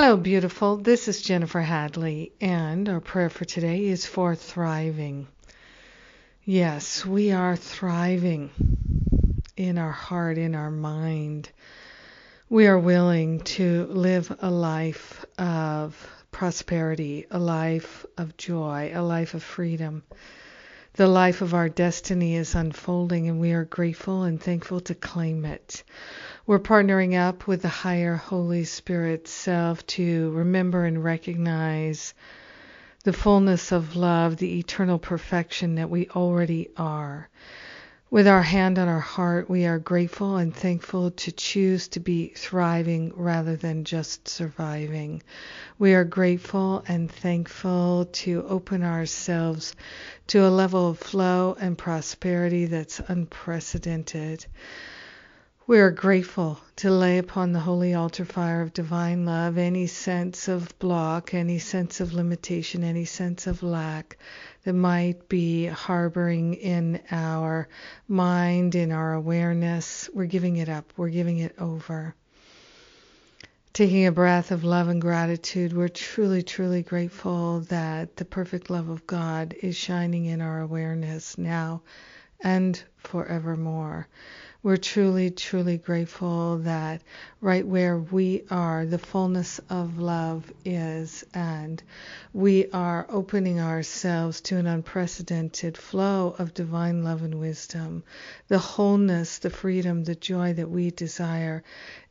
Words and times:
Hello, 0.00 0.16
beautiful. 0.16 0.76
This 0.76 1.08
is 1.08 1.20
Jennifer 1.22 1.60
Hadley, 1.60 2.30
and 2.40 2.88
our 2.88 3.00
prayer 3.00 3.28
for 3.28 3.44
today 3.44 3.86
is 3.86 4.06
for 4.06 4.36
thriving. 4.36 5.26
Yes, 6.44 7.04
we 7.04 7.32
are 7.32 7.56
thriving 7.56 8.50
in 9.56 9.76
our 9.76 9.90
heart, 9.90 10.38
in 10.38 10.54
our 10.54 10.70
mind. 10.70 11.50
We 12.48 12.68
are 12.68 12.78
willing 12.78 13.40
to 13.58 13.86
live 13.86 14.32
a 14.38 14.48
life 14.48 15.26
of 15.36 16.08
prosperity, 16.30 17.26
a 17.32 17.40
life 17.40 18.06
of 18.16 18.36
joy, 18.36 18.92
a 18.94 19.02
life 19.02 19.34
of 19.34 19.42
freedom. 19.42 20.04
The 20.94 21.06
life 21.06 21.42
of 21.42 21.52
our 21.52 21.68
destiny 21.68 22.34
is 22.34 22.54
unfolding, 22.54 23.28
and 23.28 23.38
we 23.38 23.52
are 23.52 23.64
grateful 23.66 24.22
and 24.22 24.40
thankful 24.40 24.80
to 24.80 24.94
claim 24.94 25.44
it. 25.44 25.82
We're 26.46 26.58
partnering 26.58 27.14
up 27.14 27.46
with 27.46 27.60
the 27.60 27.68
higher 27.68 28.16
Holy 28.16 28.64
Spirit 28.64 29.28
self 29.28 29.86
to 29.88 30.30
remember 30.30 30.84
and 30.86 31.04
recognize 31.04 32.14
the 33.04 33.12
fullness 33.12 33.70
of 33.70 33.96
love, 33.96 34.38
the 34.38 34.58
eternal 34.58 34.98
perfection 34.98 35.74
that 35.74 35.90
we 35.90 36.08
already 36.08 36.70
are. 36.76 37.28
With 38.10 38.26
our 38.26 38.42
hand 38.42 38.78
on 38.78 38.88
our 38.88 39.00
heart, 39.00 39.50
we 39.50 39.66
are 39.66 39.78
grateful 39.78 40.38
and 40.38 40.56
thankful 40.56 41.10
to 41.10 41.30
choose 41.30 41.88
to 41.88 42.00
be 42.00 42.28
thriving 42.34 43.12
rather 43.14 43.54
than 43.54 43.84
just 43.84 44.26
surviving. 44.26 45.22
We 45.78 45.92
are 45.92 46.04
grateful 46.04 46.82
and 46.88 47.10
thankful 47.12 48.06
to 48.12 48.46
open 48.48 48.82
ourselves 48.82 49.76
to 50.28 50.46
a 50.46 50.48
level 50.48 50.88
of 50.88 50.98
flow 50.98 51.54
and 51.60 51.76
prosperity 51.76 52.64
that's 52.64 52.98
unprecedented. 53.08 54.46
We 55.68 55.80
are 55.80 55.90
grateful 55.90 56.58
to 56.76 56.90
lay 56.90 57.18
upon 57.18 57.52
the 57.52 57.60
holy 57.60 57.92
altar 57.92 58.24
fire 58.24 58.62
of 58.62 58.72
divine 58.72 59.26
love 59.26 59.58
any 59.58 59.86
sense 59.86 60.48
of 60.48 60.78
block, 60.78 61.34
any 61.34 61.58
sense 61.58 62.00
of 62.00 62.14
limitation, 62.14 62.82
any 62.82 63.04
sense 63.04 63.46
of 63.46 63.62
lack 63.62 64.16
that 64.64 64.72
might 64.72 65.28
be 65.28 65.66
harboring 65.66 66.54
in 66.54 67.02
our 67.10 67.68
mind, 68.08 68.76
in 68.76 68.92
our 68.92 69.12
awareness. 69.12 70.08
We're 70.14 70.24
giving 70.24 70.56
it 70.56 70.70
up, 70.70 70.90
we're 70.96 71.10
giving 71.10 71.36
it 71.36 71.54
over. 71.58 72.14
Taking 73.74 74.06
a 74.06 74.12
breath 74.12 74.50
of 74.50 74.64
love 74.64 74.88
and 74.88 75.02
gratitude, 75.02 75.74
we're 75.74 75.88
truly, 75.88 76.42
truly 76.42 76.82
grateful 76.82 77.60
that 77.68 78.16
the 78.16 78.24
perfect 78.24 78.70
love 78.70 78.88
of 78.88 79.06
God 79.06 79.54
is 79.60 79.76
shining 79.76 80.24
in 80.24 80.40
our 80.40 80.62
awareness 80.62 81.36
now 81.36 81.82
and 82.40 82.82
forevermore. 82.96 84.08
We're 84.60 84.76
truly, 84.76 85.30
truly 85.30 85.78
grateful 85.78 86.58
that 86.58 87.02
right 87.40 87.64
where 87.64 87.96
we 87.96 88.42
are, 88.50 88.84
the 88.84 88.98
fullness 88.98 89.60
of 89.70 90.00
love 90.00 90.52
is, 90.64 91.24
and 91.32 91.80
we 92.32 92.68
are 92.72 93.06
opening 93.08 93.60
ourselves 93.60 94.40
to 94.42 94.56
an 94.56 94.66
unprecedented 94.66 95.76
flow 95.76 96.34
of 96.40 96.54
divine 96.54 97.04
love 97.04 97.22
and 97.22 97.36
wisdom. 97.36 98.02
The 98.48 98.58
wholeness, 98.58 99.38
the 99.38 99.50
freedom, 99.50 100.02
the 100.02 100.16
joy 100.16 100.54
that 100.54 100.70
we 100.70 100.90
desire 100.90 101.62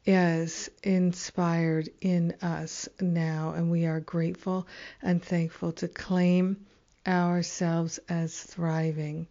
is 0.06 0.70
inspired 0.84 1.90
in 2.00 2.34
us 2.42 2.88
now, 3.02 3.52
and 3.58 3.70
we 3.70 3.86
are 3.86 4.00
grateful 4.00 4.66
and 5.02 5.22
thankful 5.22 5.74
to 5.74 5.90
claim 5.90 6.66
ourselves 7.08 8.00
as 8.10 8.38
thriving. 8.38 9.28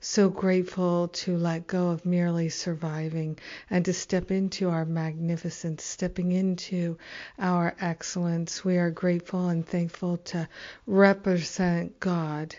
So 0.00 0.28
grateful 0.28 1.08
to 1.08 1.36
let 1.36 1.66
go 1.66 1.88
of 1.88 2.04
merely 2.04 2.50
surviving 2.50 3.38
and 3.70 3.84
to 3.86 3.92
step 3.94 4.30
into 4.30 4.68
our 4.68 4.84
magnificence, 4.84 5.82
stepping 5.82 6.32
into 6.32 6.98
our 7.38 7.74
excellence. 7.80 8.64
We 8.64 8.76
are 8.76 8.90
grateful 8.90 9.48
and 9.48 9.66
thankful 9.66 10.18
to 10.18 10.48
represent 10.86 11.98
God, 12.00 12.54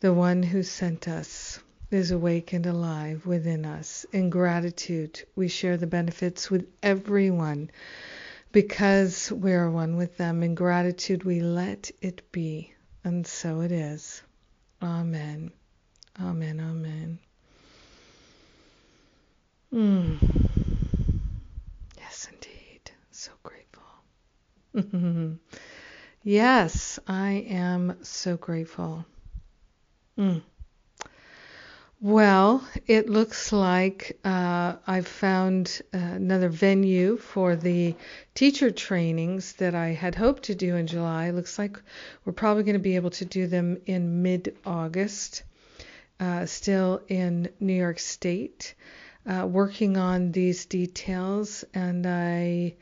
the 0.00 0.12
one 0.12 0.42
who 0.42 0.62
sent 0.62 1.08
us. 1.08 1.60
Is 1.90 2.10
awake 2.10 2.52
and 2.52 2.66
alive 2.66 3.24
within 3.24 3.64
us. 3.64 4.04
In 4.10 4.28
gratitude, 4.28 5.22
we 5.36 5.46
share 5.46 5.76
the 5.76 5.86
benefits 5.86 6.50
with 6.50 6.66
everyone 6.82 7.70
because 8.50 9.30
we 9.30 9.52
are 9.52 9.70
one 9.70 9.96
with 9.96 10.16
them. 10.16 10.42
In 10.42 10.56
gratitude, 10.56 11.22
we 11.22 11.40
let 11.40 11.92
it 12.00 12.22
be. 12.32 12.74
And 13.04 13.26
so 13.26 13.60
it 13.60 13.70
is. 13.70 14.22
Amen. 14.82 15.52
Amen. 16.20 16.60
Amen. 16.60 17.18
Mm. 19.72 20.18
Yes, 21.98 22.28
indeed. 22.32 22.90
So 23.10 23.32
grateful. 23.42 25.38
yes, 26.22 26.98
I 27.06 27.32
am 27.48 27.98
so 28.02 28.36
grateful. 28.38 29.04
Mm. 30.18 30.42
Well, 32.04 32.62
it 32.86 33.08
looks 33.08 33.50
like 33.50 34.18
uh, 34.26 34.74
I've 34.86 35.06
found 35.06 35.80
uh, 35.94 35.96
another 35.96 36.50
venue 36.50 37.16
for 37.16 37.56
the 37.56 37.94
teacher 38.34 38.70
trainings 38.70 39.54
that 39.54 39.74
I 39.74 39.92
had 39.92 40.14
hoped 40.14 40.42
to 40.42 40.54
do 40.54 40.76
in 40.76 40.86
July. 40.86 41.30
Looks 41.30 41.58
like 41.58 41.80
we're 42.26 42.34
probably 42.34 42.62
going 42.64 42.74
to 42.74 42.78
be 42.78 42.96
able 42.96 43.08
to 43.12 43.24
do 43.24 43.46
them 43.46 43.78
in 43.86 44.20
mid 44.20 44.54
August, 44.66 45.44
uh, 46.20 46.44
still 46.44 47.00
in 47.08 47.48
New 47.58 47.72
York 47.72 47.98
State. 47.98 48.74
Uh, 49.24 49.46
working 49.46 49.96
on 49.96 50.30
these 50.30 50.66
details, 50.66 51.64
and 51.72 52.06
I 52.06 52.74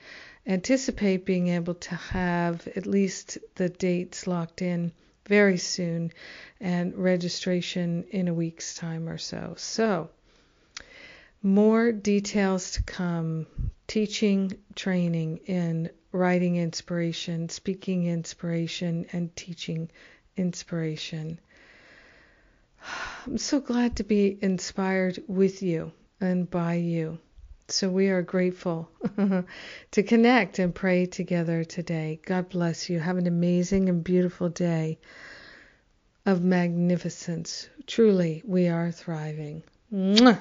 anticipate 0.49 1.25
being 1.25 1.47
able 1.47 1.75
to 1.75 1.95
have 1.95 2.67
at 2.75 2.87
least 2.87 3.39
the 3.55 3.69
dates 3.69 4.27
locked 4.27 4.63
in 4.63 4.91
very 5.27 5.59
soon 5.59 6.13
and 6.61 6.95
registration 6.97 8.05
in 8.11 8.29
a 8.29 8.35
week's 8.35 8.75
time 8.75 9.09
or 9.09 9.19
so. 9.19 9.55
So, 9.57 10.11
more 11.43 11.93
details 11.93 12.73
to 12.73 12.83
come 12.83 13.47
teaching 13.87 14.53
training 14.75 15.39
in 15.47 15.91
writing 16.13 16.57
inspiration, 16.57 17.49
speaking 17.49 18.07
inspiration, 18.07 19.07
and 19.13 19.35
teaching 19.35 19.91
inspiration. 20.37 21.41
I'm 23.27 23.39
so 23.39 23.61
glad 23.61 23.97
to 23.97 24.05
be 24.05 24.39
inspired 24.41 25.23
with 25.27 25.63
you 25.63 25.93
and 26.21 26.49
by 26.51 26.75
you. 26.75 27.19
So 27.73 27.89
we 27.89 28.09
are 28.09 28.23
grateful 28.23 28.91
to 29.93 30.03
connect 30.03 30.59
and 30.59 30.75
pray 30.75 31.07
together 31.07 31.65
today. 31.65 32.21
God 32.25 32.49
bless 32.51 32.91
you. 32.91 33.01
Have 33.01 33.17
an 33.17 33.27
amazing 33.27 33.89
and 33.89 34.05
beautiful 34.05 34.49
day 34.49 34.99
of 36.27 36.43
magnificence. 36.43 37.69
Truly, 37.87 38.43
we 38.45 38.69
are 38.69 38.93
thriving. 38.93 39.63
Mwah! 39.93 40.39